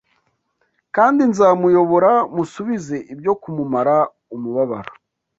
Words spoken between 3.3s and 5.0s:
kumumara umubabaro